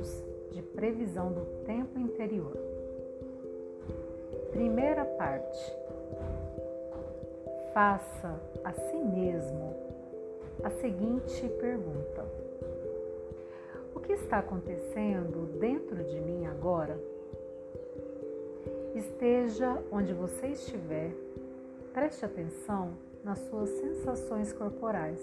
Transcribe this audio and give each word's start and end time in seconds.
momentos 0.00 0.24
de 0.52 0.62
previsão 0.62 1.32
do 1.32 1.44
tempo 1.64 1.98
interior. 1.98 2.56
Primeira 4.50 5.04
parte. 5.04 5.78
Faça 7.72 8.40
a 8.64 8.72
si 8.72 8.96
mesmo 8.96 9.76
a 10.64 10.70
seguinte 10.70 11.48
pergunta: 11.60 12.24
O 13.94 14.00
que 14.00 14.12
está 14.12 14.38
acontecendo 14.38 15.58
dentro 15.60 16.02
de 16.02 16.20
mim 16.20 16.46
agora? 16.46 16.98
Esteja 18.94 19.80
onde 19.92 20.12
você 20.12 20.48
estiver, 20.48 21.12
preste 21.92 22.24
atenção 22.24 22.90
nas 23.22 23.38
suas 23.38 23.68
sensações 23.68 24.52
corporais. 24.52 25.20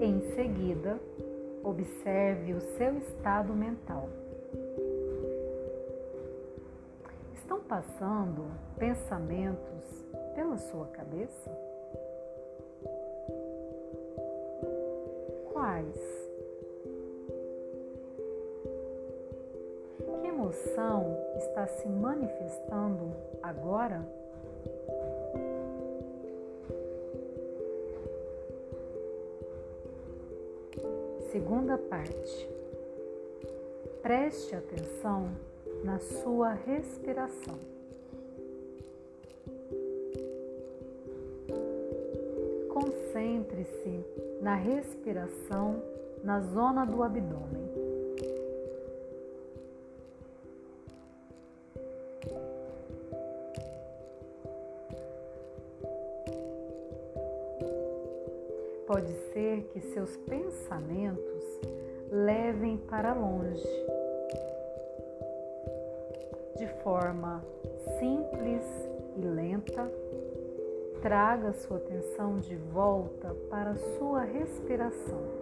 Em 0.00 0.20
seguida, 0.34 0.98
observe 1.62 2.54
o 2.54 2.60
seu 2.60 2.96
estado 2.98 3.54
mental. 3.54 4.08
Estão 7.34 7.60
passando 7.60 8.44
pensamentos 8.78 10.04
pela 10.34 10.56
sua 10.58 10.86
cabeça? 10.88 11.50
Quais? 15.52 16.32
Que 19.98 20.26
emoção 20.28 21.16
está 21.36 21.66
se 21.66 21.88
manifestando 21.88 23.12
agora? 23.42 24.21
Segunda 31.32 31.78
parte. 31.78 32.46
Preste 34.02 34.54
atenção 34.54 35.30
na 35.82 35.98
sua 35.98 36.52
respiração. 36.52 37.58
Concentre-se 42.68 44.04
na 44.42 44.56
respiração 44.56 45.82
na 46.22 46.42
zona 46.42 46.84
do 46.84 47.02
abdômen. 47.02 47.81
Pode 58.92 59.14
ser 59.32 59.62
que 59.72 59.80
seus 59.80 60.14
pensamentos 60.18 61.60
levem 62.10 62.76
para 62.76 63.14
longe, 63.14 63.66
de 66.58 66.66
forma 66.82 67.42
simples 67.98 68.62
e 69.16 69.22
lenta, 69.22 69.90
traga 71.00 71.54
sua 71.54 71.78
atenção 71.78 72.38
de 72.38 72.54
volta 72.54 73.34
para 73.48 73.76
sua 73.96 74.24
respiração. 74.24 75.41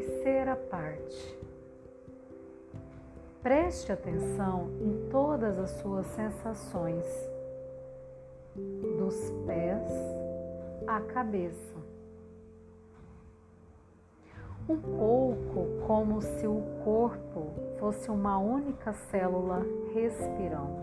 Terceira 0.00 0.56
parte. 0.56 1.38
Preste 3.42 3.92
atenção 3.92 4.70
em 4.80 5.10
todas 5.10 5.58
as 5.58 5.72
suas 5.72 6.06
sensações, 6.06 7.04
dos 8.96 9.30
pés 9.46 9.90
à 10.86 11.02
cabeça. 11.02 11.74
Um 14.66 14.78
pouco 14.78 15.86
como 15.86 16.22
se 16.22 16.46
o 16.46 16.62
corpo 16.82 17.52
fosse 17.78 18.10
uma 18.10 18.38
única 18.38 18.94
célula 18.94 19.62
respirando. 19.92 20.80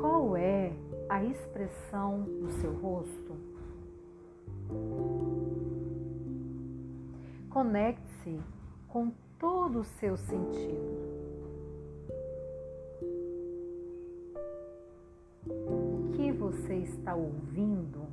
Qual 0.00 0.36
é 0.36 0.72
a 1.08 1.24
expressão 1.24 2.20
do 2.20 2.48
seu 2.60 2.72
rosto? 2.74 3.57
Conecte-se 7.50 8.38
com 8.88 9.10
todo 9.38 9.80
o 9.80 9.84
seu 9.84 10.16
sentido. 10.16 11.08
O 15.46 16.12
que 16.12 16.30
você 16.32 16.74
está 16.74 17.14
ouvindo? 17.14 18.06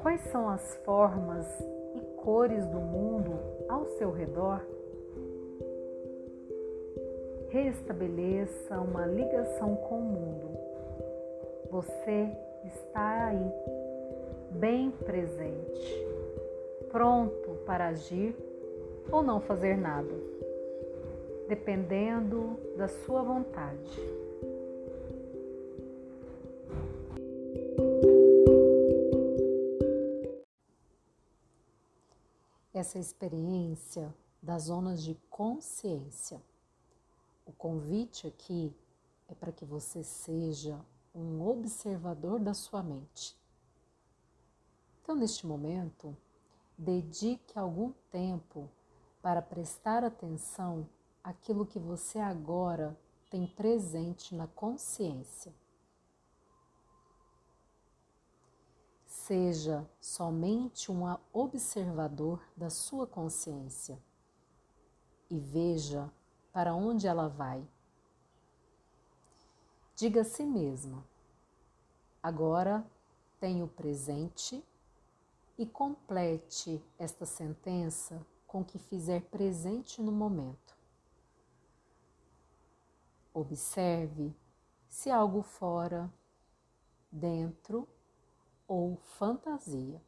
Quais 0.00 0.20
são 0.30 0.48
as 0.48 0.76
formas 0.84 1.46
e 1.94 2.00
cores 2.22 2.64
do 2.66 2.78
mundo 2.78 3.38
ao 3.68 3.84
seu 3.98 4.12
redor? 4.12 4.64
Restabeleça 7.50 8.78
uma 8.80 9.06
ligação 9.06 9.74
com 9.76 9.98
o 9.98 10.02
mundo. 10.02 10.67
Você 11.70 12.36
está 12.64 13.26
aí, 13.26 13.52
bem 14.52 14.90
presente, 14.90 16.06
pronto 16.90 17.50
para 17.66 17.88
agir 17.88 18.34
ou 19.10 19.22
não 19.22 19.40
fazer 19.40 19.76
nada, 19.76 20.14
dependendo 21.48 22.58
da 22.76 22.88
sua 22.88 23.22
vontade. 23.22 24.00
Essa 32.72 32.98
experiência 32.98 34.14
das 34.42 34.64
zonas 34.64 35.02
de 35.02 35.14
consciência 35.28 36.40
o 37.48 37.52
convite 37.52 38.26
aqui 38.26 38.70
é 39.26 39.34
para 39.34 39.50
que 39.50 39.64
você 39.64 40.04
seja 40.04 40.78
um 41.18 41.46
observador 41.46 42.38
da 42.38 42.54
sua 42.54 42.82
mente. 42.82 43.36
Então, 45.02 45.16
neste 45.16 45.46
momento, 45.46 46.16
dedique 46.76 47.58
algum 47.58 47.92
tempo 48.10 48.68
para 49.20 49.42
prestar 49.42 50.04
atenção 50.04 50.88
àquilo 51.24 51.66
que 51.66 51.78
você 51.78 52.18
agora 52.18 52.96
tem 53.30 53.46
presente 53.46 54.34
na 54.34 54.46
consciência. 54.46 55.52
Seja 59.06 59.88
somente 60.00 60.90
um 60.90 61.04
observador 61.32 62.40
da 62.56 62.70
sua 62.70 63.06
consciência 63.06 63.98
e 65.28 65.38
veja 65.38 66.10
para 66.52 66.74
onde 66.74 67.06
ela 67.06 67.28
vai. 67.28 67.66
Diga 69.98 70.20
a 70.20 70.24
si 70.24 70.44
mesma: 70.44 71.04
agora 72.22 72.88
tenho 73.40 73.66
presente 73.66 74.64
e 75.58 75.66
complete 75.66 76.80
esta 76.96 77.26
sentença 77.26 78.24
com 78.46 78.60
o 78.60 78.64
que 78.64 78.78
fizer 78.78 79.22
presente 79.22 80.00
no 80.00 80.12
momento. 80.12 80.76
Observe 83.34 84.32
se 84.88 85.10
algo 85.10 85.42
fora, 85.42 86.08
dentro 87.10 87.88
ou 88.68 88.98
fantasia. 88.98 90.00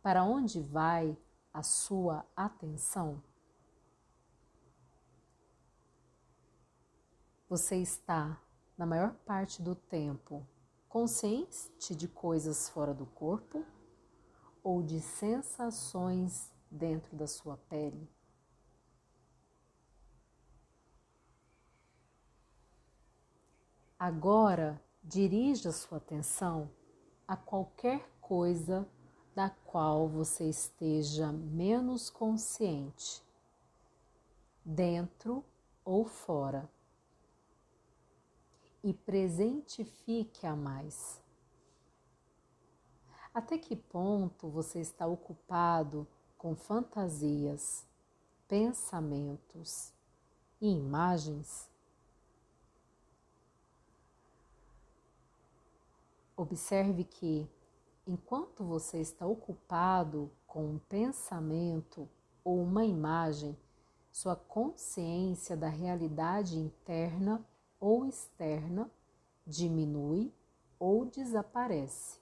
Para 0.00 0.24
onde 0.24 0.62
vai 0.62 1.14
a 1.52 1.62
sua 1.62 2.24
atenção? 2.34 3.22
Você 7.52 7.76
está, 7.76 8.40
na 8.78 8.86
maior 8.86 9.12
parte 9.26 9.60
do 9.60 9.74
tempo, 9.74 10.42
consciente 10.88 11.94
de 11.94 12.08
coisas 12.08 12.70
fora 12.70 12.94
do 12.94 13.04
corpo 13.04 13.62
ou 14.64 14.82
de 14.82 15.02
sensações 15.02 16.50
dentro 16.70 17.14
da 17.14 17.26
sua 17.26 17.58
pele? 17.68 18.08
Agora, 23.98 24.82
dirija 25.04 25.72
sua 25.72 25.98
atenção 25.98 26.70
a 27.28 27.36
qualquer 27.36 28.08
coisa 28.18 28.88
da 29.34 29.50
qual 29.50 30.08
você 30.08 30.48
esteja 30.48 31.30
menos 31.30 32.08
consciente, 32.08 33.22
dentro 34.64 35.44
ou 35.84 36.06
fora 36.06 36.66
e 38.82 38.92
presentifique-a 38.92 40.56
mais. 40.56 41.20
Até 43.32 43.56
que 43.56 43.74
ponto 43.74 44.48
você 44.48 44.80
está 44.80 45.06
ocupado 45.06 46.06
com 46.36 46.54
fantasias, 46.54 47.86
pensamentos 48.46 49.92
e 50.60 50.68
imagens? 50.68 51.70
Observe 56.36 57.04
que, 57.04 57.48
enquanto 58.06 58.64
você 58.64 58.98
está 58.98 59.26
ocupado 59.26 60.30
com 60.46 60.66
um 60.66 60.78
pensamento 60.78 62.08
ou 62.44 62.60
uma 62.60 62.84
imagem, 62.84 63.56
sua 64.10 64.36
consciência 64.36 65.56
da 65.56 65.68
realidade 65.68 66.58
interna 66.58 67.42
ou 67.82 68.06
externa 68.06 68.88
diminui 69.44 70.32
ou 70.78 71.04
desaparece. 71.04 72.20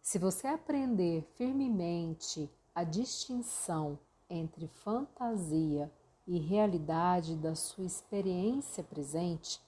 Se 0.00 0.20
você 0.20 0.46
aprender 0.46 1.24
firmemente 1.34 2.48
a 2.72 2.84
distinção 2.84 3.98
entre 4.30 4.68
fantasia 4.68 5.92
e 6.28 6.38
realidade 6.38 7.34
da 7.34 7.56
sua 7.56 7.84
experiência 7.84 8.84
presente, 8.84 9.60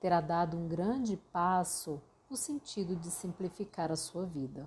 terá 0.00 0.22
dado 0.22 0.56
um 0.56 0.66
grande 0.66 1.18
passo 1.30 2.00
no 2.30 2.38
sentido 2.38 2.96
de 2.96 3.10
simplificar 3.10 3.92
a 3.92 3.96
sua 3.96 4.24
vida. 4.24 4.66